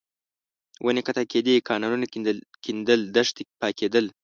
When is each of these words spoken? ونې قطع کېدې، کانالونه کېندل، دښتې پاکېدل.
ونې 0.85 1.01
قطع 1.07 1.23
کېدې، 1.31 1.55
کانالونه 1.67 2.05
کېندل، 2.63 2.99
دښتې 3.15 3.43
پاکېدل. 3.61 4.05